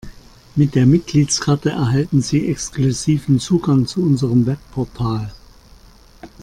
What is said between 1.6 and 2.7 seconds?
erhalten Sie